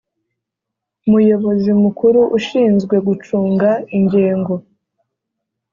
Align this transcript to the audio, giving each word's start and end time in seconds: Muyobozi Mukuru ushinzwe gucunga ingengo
Muyobozi 1.09 1.69
Mukuru 1.83 2.21
ushinzwe 2.37 2.95
gucunga 3.07 3.69
ingengo 3.97 4.53